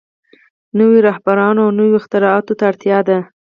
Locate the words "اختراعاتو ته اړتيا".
2.01-2.99